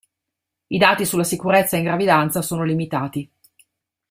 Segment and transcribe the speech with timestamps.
[0.69, 3.31] I dati sulla sicurezza in gravidanza sono limitati.